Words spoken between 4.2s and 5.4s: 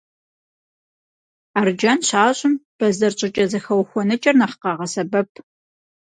нэхъ къагъэсэбэп.